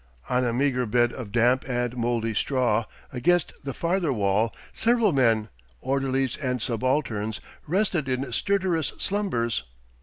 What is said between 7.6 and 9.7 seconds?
rested in stertorous slumbers.